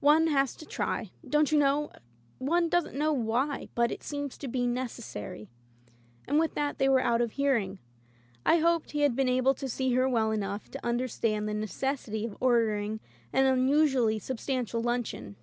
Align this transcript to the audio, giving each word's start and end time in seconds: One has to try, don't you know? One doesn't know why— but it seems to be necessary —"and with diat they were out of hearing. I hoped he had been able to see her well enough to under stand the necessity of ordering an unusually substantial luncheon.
One 0.00 0.26
has 0.26 0.54
to 0.56 0.66
try, 0.66 1.12
don't 1.26 1.50
you 1.50 1.56
know? 1.58 1.92
One 2.36 2.68
doesn't 2.68 2.94
know 2.94 3.10
why— 3.14 3.68
but 3.74 3.90
it 3.90 4.02
seems 4.02 4.36
to 4.36 4.46
be 4.46 4.66
necessary 4.66 5.48
—"and 6.28 6.38
with 6.38 6.54
diat 6.54 6.76
they 6.76 6.90
were 6.90 7.00
out 7.00 7.22
of 7.22 7.32
hearing. 7.32 7.78
I 8.44 8.58
hoped 8.58 8.90
he 8.90 9.00
had 9.00 9.16
been 9.16 9.30
able 9.30 9.54
to 9.54 9.70
see 9.70 9.94
her 9.94 10.06
well 10.06 10.30
enough 10.30 10.70
to 10.72 10.86
under 10.86 11.08
stand 11.08 11.48
the 11.48 11.54
necessity 11.54 12.26
of 12.26 12.36
ordering 12.38 13.00
an 13.32 13.46
unusually 13.46 14.18
substantial 14.18 14.82
luncheon. 14.82 15.36